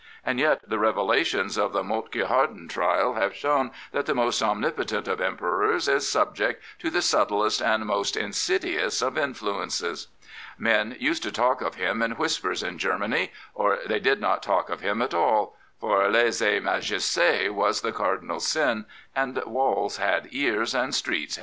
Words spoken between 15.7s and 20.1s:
for Use majesti was the cardinal sin, and waUs